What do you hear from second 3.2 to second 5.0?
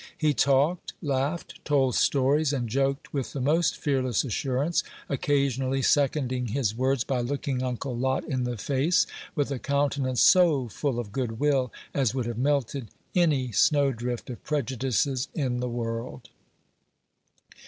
the most fearless assurance,